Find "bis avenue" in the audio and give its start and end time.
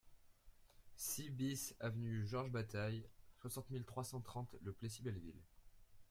1.29-2.25